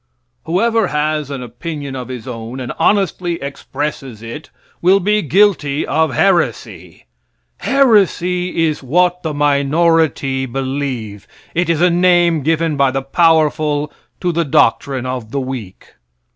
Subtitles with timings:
[0.45, 4.49] Whoever has an opinion of his own, and honestly expresses it,
[4.81, 7.05] will be guilty of heresy.
[7.59, 14.31] Heresy is what the minority believe; it is a name given by the powerful to
[14.31, 15.93] the doctrine of the weak.